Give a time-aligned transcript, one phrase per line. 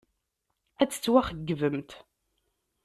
[0.81, 1.91] Ad tettwaxeyybemt.